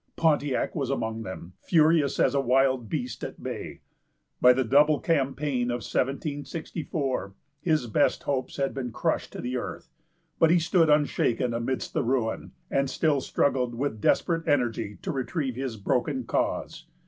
Pontiac 0.15 0.73
was 0.73 0.89
among 0.89 1.21
them, 1.21 1.53
furious 1.61 2.19
as 2.19 2.33
a 2.33 2.41
wild 2.41 2.89
beast 2.89 3.23
at 3.23 3.43
bay. 3.43 3.81
By 4.41 4.51
the 4.51 4.63
double 4.63 4.99
campaign 4.99 5.69
of 5.69 5.83
1764, 5.85 7.35
his 7.61 7.85
best 7.85 8.23
hopes 8.23 8.57
had 8.57 8.73
been 8.73 8.91
crushed 8.91 9.31
to 9.33 9.41
the 9.41 9.57
earth; 9.57 9.91
but 10.39 10.49
he 10.49 10.57
stood 10.57 10.89
unshaken 10.89 11.53
amidst 11.53 11.93
the 11.93 12.01
ruin, 12.03 12.51
and 12.71 12.89
still 12.89 13.21
struggled 13.21 13.75
with 13.75 14.01
desperate 14.01 14.47
energy 14.47 14.97
to 15.03 15.11
retrieve 15.11 15.55
his 15.55 15.77
broken 15.77 16.23
cause. 16.23 16.87